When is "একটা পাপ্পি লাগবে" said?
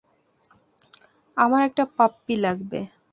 1.67-2.79